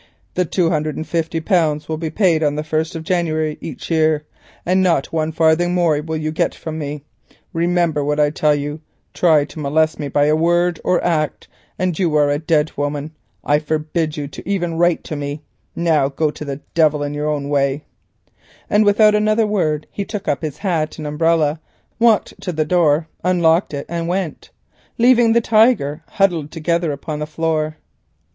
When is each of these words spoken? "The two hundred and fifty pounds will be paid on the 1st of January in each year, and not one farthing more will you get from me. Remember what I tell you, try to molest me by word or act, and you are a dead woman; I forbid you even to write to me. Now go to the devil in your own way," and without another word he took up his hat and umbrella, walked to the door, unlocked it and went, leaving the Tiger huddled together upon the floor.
"The 0.33 0.45
two 0.45 0.71
hundred 0.71 0.95
and 0.95 1.05
fifty 1.07 1.39
pounds 1.39 1.87
will 1.87 1.99
be 1.99 2.09
paid 2.09 2.41
on 2.41 2.55
the 2.55 2.63
1st 2.63 2.95
of 2.95 3.03
January 3.03 3.51
in 3.61 3.63
each 3.63 3.91
year, 3.91 4.23
and 4.65 4.81
not 4.81 5.13
one 5.13 5.31
farthing 5.31 5.75
more 5.75 6.01
will 6.01 6.17
you 6.17 6.31
get 6.31 6.55
from 6.55 6.79
me. 6.79 7.03
Remember 7.53 8.03
what 8.03 8.19
I 8.19 8.31
tell 8.31 8.55
you, 8.55 8.81
try 9.13 9.45
to 9.45 9.59
molest 9.59 9.99
me 9.99 10.07
by 10.07 10.33
word 10.33 10.79
or 10.83 11.03
act, 11.03 11.47
and 11.77 11.99
you 11.99 12.15
are 12.15 12.31
a 12.31 12.39
dead 12.39 12.71
woman; 12.75 13.11
I 13.43 13.59
forbid 13.59 14.17
you 14.17 14.27
even 14.43 14.71
to 14.71 14.75
write 14.77 15.03
to 15.03 15.15
me. 15.15 15.43
Now 15.75 16.09
go 16.09 16.31
to 16.31 16.43
the 16.45 16.61
devil 16.73 17.03
in 17.03 17.13
your 17.13 17.29
own 17.29 17.47
way," 17.47 17.83
and 18.71 18.83
without 18.83 19.13
another 19.13 19.45
word 19.45 19.85
he 19.91 20.03
took 20.03 20.27
up 20.27 20.41
his 20.41 20.57
hat 20.57 20.97
and 20.97 21.05
umbrella, 21.05 21.59
walked 21.99 22.41
to 22.41 22.51
the 22.51 22.65
door, 22.65 23.07
unlocked 23.23 23.71
it 23.71 23.85
and 23.87 24.07
went, 24.07 24.49
leaving 24.97 25.33
the 25.33 25.41
Tiger 25.41 26.01
huddled 26.07 26.49
together 26.49 26.91
upon 26.91 27.19
the 27.19 27.27
floor. 27.27 27.75